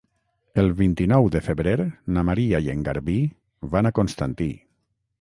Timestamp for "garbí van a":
2.91-3.97